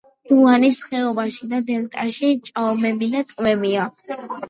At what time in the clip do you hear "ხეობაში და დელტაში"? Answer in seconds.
0.93-2.33